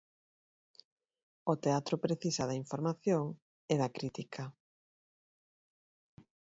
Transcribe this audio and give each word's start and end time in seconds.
O 1.51 1.53
teatro 1.63 1.95
precisa 2.05 2.43
da 2.49 2.59
información 2.63 3.23
e 3.73 3.75
da 3.81 3.93
crítica. 3.97 4.43